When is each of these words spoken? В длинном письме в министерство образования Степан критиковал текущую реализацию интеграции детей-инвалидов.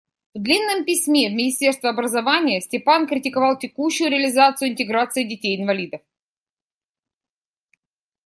В 0.33 0.39
длинном 0.39 0.83
письме 0.83 1.29
в 1.29 1.33
министерство 1.33 1.91
образования 1.91 2.59
Степан 2.59 3.05
критиковал 3.05 3.59
текущую 3.59 4.09
реализацию 4.09 4.71
интеграции 4.71 5.23
детей-инвалидов. 5.29 6.01